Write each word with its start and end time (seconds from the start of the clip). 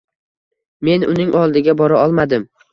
Men 0.89 1.05
uning 1.13 1.31
oldiga 1.43 1.79
bora 1.85 2.03
olmadim. 2.09 2.53